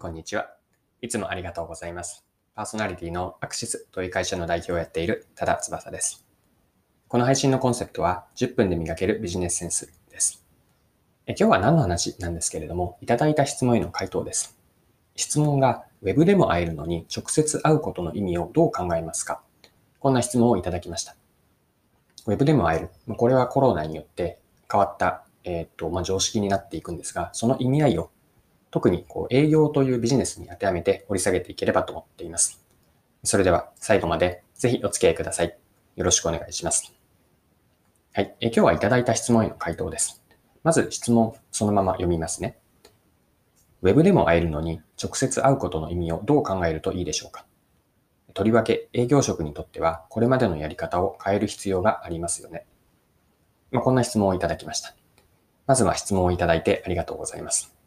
[0.00, 0.48] こんにちは。
[1.02, 2.24] いつもありがとうございます。
[2.54, 6.24] パーソナリティのアクシスという会社の代表をやっている多田翼です。
[7.06, 10.42] この配信のコンセプトは10分で磨けるビジネスセンスです。
[11.26, 14.56] え今日は何の話なんですけれども、いただいた質問への回答です。
[15.16, 19.42] 質問が Web でも会えるのに直接会うことの意味をどう考えますか？
[19.98, 21.14] こんな質問をいただきました。
[22.26, 23.16] Web でも会える。
[23.16, 24.38] これはコロナによって
[24.72, 28.10] 変わった、えーとまあ、常識になっていくんですが、その意味合いを
[28.70, 32.64] 特にこう営業というビジネスに当てはめて掘り下げていければと思っています。
[33.24, 35.56] それでは最後までぜひお付き合いください。
[35.96, 36.92] よろしくお願いします。
[38.12, 38.34] はい。
[38.40, 40.22] え今日はいただいた質問への回答です。
[40.62, 42.58] まず質問そのまま読みますね。
[43.82, 47.46] ウェブでも会えるのに直接会うことの意味をどう考えるといいでしょうか
[48.34, 52.66] とりわけ営業職にとってはこれまでのやり方を変える必要がありますよね。
[53.70, 54.94] まあ、こんな質問をいただきました。
[55.66, 57.79] まずは質問をいただいてありがとうございます。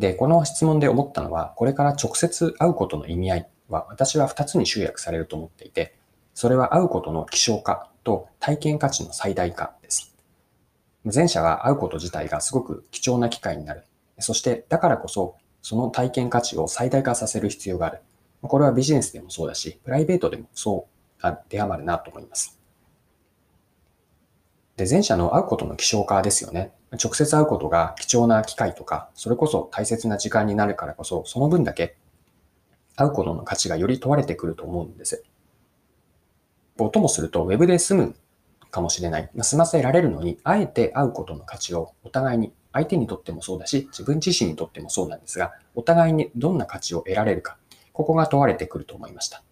[0.00, 5.94] で、この質問で思ったのは、これから直接会うことの意味合いは、私は2つに集約されると思っていて、
[6.32, 10.16] それは会うことの希少化と体験価値の最大化です。
[11.04, 13.84] 前者は会うこと自体がすごく貴重な機会になる。
[14.20, 18.00] そして、だからこそ、その体験価値を最大化させる必要がある。
[18.40, 22.58] これはビジネスでもそうだし、プライベートでもそう当てはまるなと思います。
[24.78, 26.72] で、前者の会うことの希少化ですよね。
[26.92, 31.96] 直接会うことが貴重な機会とか、それこそ大切な時間になるからこそ、その分だけ
[32.96, 35.24] 会うことの価値がより問われてくると思うんです。
[36.90, 38.14] ともすると、ウェブで済む
[38.70, 39.30] かもしれない。
[39.42, 47.58] 済ませられるのに、あえて会うことの価値をお互いに、相手にとってもそうだし、自分自身にとってもそうなんですが、お互いにどんな価値を得られるか、
[47.92, 49.42] ここが問われてくると思いました。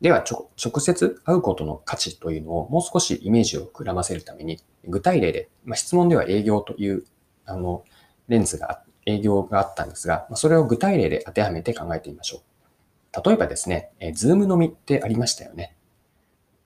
[0.00, 7.04] では、直接会うことの価値というのをもう少しイメージを膨らませるために、具体例で、まあ、質問では営業という、
[7.46, 7.84] あの、
[8.28, 13.22] レンズが、営業があったんですが、それを具体例で当てはめて考えてみましょう。
[13.24, 15.76] 例えばですね、え Zoom 飲みってありましたよね。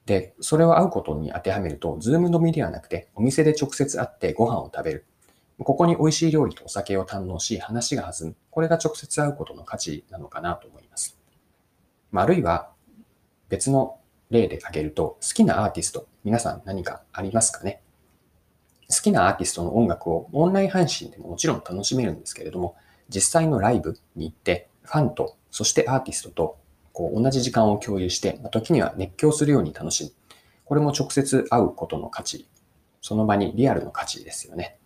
[0.06, 5.06] で、それを会うことに当てはめると、 Zoom 飲みではなくて、お店で直接会ってご飯を食べる。
[5.58, 8.36] ここに美味しい料理とお酒を堪能し、話が弾む。
[8.50, 11.18] これが直接会うことの価値なのかなと思います。
[12.10, 12.70] まあ、あるいは、
[13.50, 13.98] 別の
[14.30, 17.82] 例で挙げると、好きなアーティスト、皆さん何かありますかね？
[18.88, 22.76] 好きなアーティストの音楽をオンライン配信でももちろん楽しめるんですけれども、
[23.08, 26.58] 実際のライブに行って、ファンと、そしてアーティストと
[26.92, 30.10] こう同じ時間を共有して、時には熱狂するように楽しむ。
[30.64, 32.46] これも直接会うことの価値。
[33.02, 34.76] その場にリアルの価値ですよね。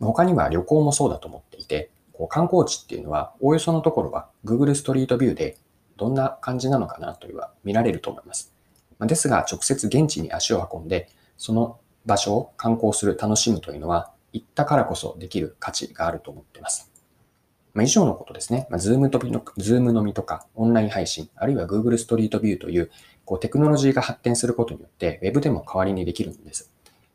[0.00, 5.56] 他には旅行もそうだと思っていて、こう観光地っていうのは、おおよそのところは Google ストリートビューで
[5.96, 8.52] どんな感じなのかなというのは見られると思います。
[9.00, 16.90] ですが、直接現地に足を運んで、その場所を観光する、楽しむというのは、行ったからこそできる価値があると思っています。
[17.72, 18.66] まあ、以上のことですね。
[18.70, 22.90] まあ、 Zoom との、 Zoom 飲みとか、オンライン配信、あるいは Google ストリートビューという、
[23.24, 26.72] こう、テクノロジーが発展することによって、Web でも代わりにできるんです。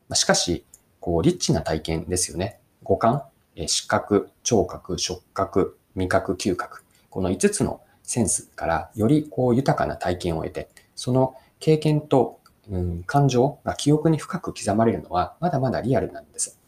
[0.10, 0.66] まあ、しかし、
[1.00, 2.60] こう、リッチな体験ですよね。
[2.84, 3.24] 五感、
[3.68, 6.84] 視覚、聴覚、触覚、味覚、嗅覚。
[7.10, 16.60] この5つのセンスからよりこう豊かな体験を得て、その経験と、うん、感情が記憶に深く刻まれるのはまだまだリアルなんです。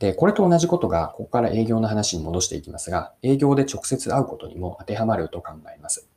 [0.00, 6.08] で、これと同じことが、ここから営業の話に戻していきますが、営業で直接会うことにも当てはまると考えます。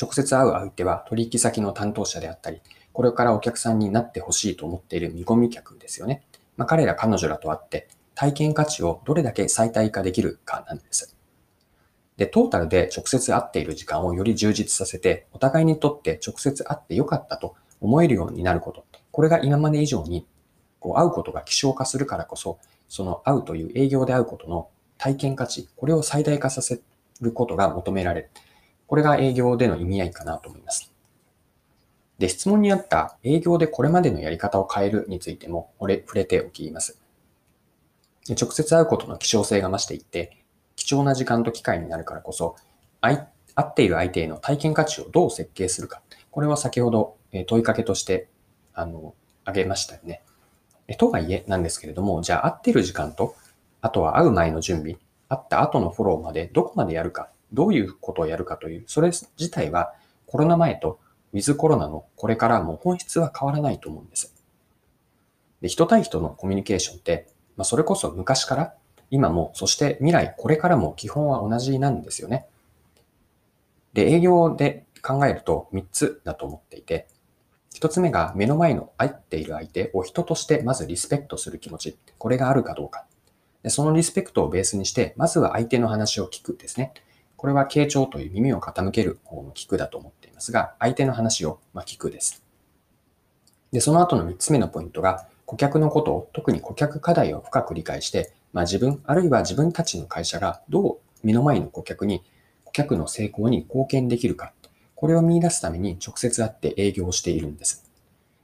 [0.00, 2.60] 直接会う相手は取引先の担当者であったり、
[2.92, 6.24] これからお客さんになってほしいと思っている見込み客ですよね。
[6.56, 11.16] まあ、彼ら彼女らと会って体験価値をどれだけ最大化できるかなんです。
[12.20, 18.84] で、トータルで直接会っている時間をより充実させて、お互いにとって直接会ってよかったと思えるようになること。
[19.10, 20.26] これが今まで以上に
[20.80, 22.58] こう会うことが希少化するからこそ、
[22.90, 26.82] その会うという営業で会うことの体験価値、これを最大化させ
[27.22, 28.30] ることが求められる。
[28.86, 30.92] これが営業での意味合いかなと思います。
[32.18, 37.00] で、質問にあった営業でこれまでのやり方を変えるについても、これ触れておきます。
[38.28, 40.39] 直接会うことの希少性が増していって、
[40.80, 42.56] 貴重な時間と機会になるからこそ、
[43.02, 43.26] 会
[43.60, 46.00] っている相手への体験価値をどう設計するか。
[46.30, 48.28] これは先ほど問いかけとして、
[48.72, 50.22] あの、挙げましたよね。
[50.96, 53.36] とはいえなんですけれども、じゃあ会っている時間と、
[53.82, 54.96] あとは会う前の準備、
[55.28, 59.92] 会った後のフォローまでどこまでやるか、どういうことをやるかという、それ自体は
[60.24, 60.98] コロナ前と
[61.34, 64.34] ウィズコロナのこれからも本質は変わらないと思うんです。
[65.60, 68.74] で人対人のコミュニケーションって、まあ、それこそ昔から
[69.10, 72.46] 今も、そして未来、これからも基本は同じなんですよね。
[73.92, 77.08] で、営業で考えると3つだと思っていて、
[77.74, 81.98] 1つ目が目の前の会っている相手を人としてまずリスペクトする気持ち。
[82.18, 83.06] これがあるかどうか。
[83.62, 86.92] でそのリスペクトをベースにして、まずは相手の話を聞くですね。
[87.36, 92.44] これは傾聴という耳を傾ける方の聞くだと思っていますが、相手の話をま聞くです。
[93.72, 102.22] で、その後の3つ目のポイントが、顧客のことを、特に顧客課題を深く理解して、まあ、自分、あるいは自分たちの会社がどう目の前の顧客に、
[102.64, 104.52] 顧客の成功に貢献できるか、
[104.94, 107.90] これを見出すために直接会って営業をしているんです。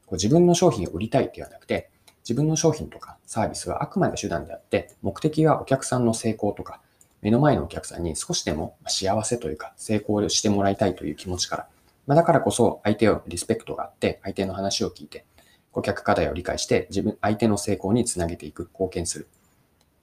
[0.06, 6.80] こう自分の商品を売りたいではなくて、自分の商品とかサービスはあくまで手段であって、目的はお客さんの成功とか、
[7.20, 11.68] 目の前のお客さんに少しでも幸せというか成功してもらいたいという気持ちから、
[12.06, 15.24] まあ、だからこそ相手をリスペクトがあって、相手の話を聞いて、
[15.72, 19.28] 顧客課題を理解して自分、相手の成功につなげていく、貢献する。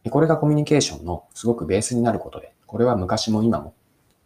[0.09, 3.73] これがコミュニケーションのすごくベースになることで、これは昔も今も、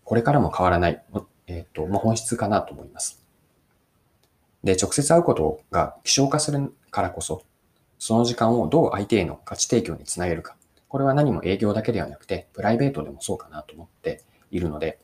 [0.03, 1.03] これからも変わらない、
[1.47, 3.21] えっ、ー、と、まあ、本質かなと思います。
[4.63, 7.43] で、直接会うことが希少化するからこそ、
[7.99, 10.55] その時間をどう相手への価値提供につなげるか。
[10.87, 14.99] これは何も営業だけではなくて、プライベートでもそうかなと思っているので、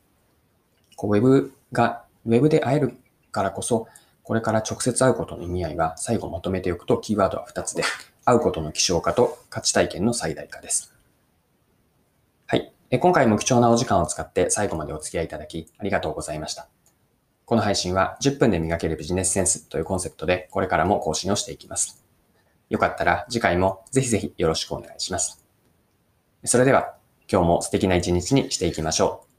[0.96, 2.98] こうウェブが、ウェブで会える
[3.31, 3.88] からこそ、
[4.24, 7.84] これから直接会うことの意味合いは最後まとめておくとキーワードは2つで、
[8.25, 10.94] 会うことの希少化と価値体験の最大化です。
[12.48, 12.74] はい。
[13.00, 16.68] 今回も貴重なお時間を使って最後までお付き合いいただきありがとうございました。
[17.46, 22.04] この配信は10分で磨けるビジネスセンスというコンセプトでこれからも更新をしていきます。
[22.70, 25.44] よかったら次回もぜひぜひよろしくお願いします。
[26.46, 26.96] それでは
[27.31, 29.33] 今日も素敵な一日にしていきましょう。